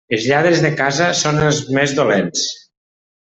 [0.15, 2.47] Els lladres de casa són els més dolents.